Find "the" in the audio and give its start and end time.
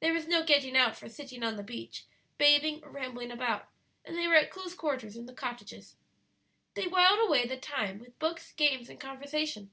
1.56-1.64, 5.26-5.34, 7.48-7.56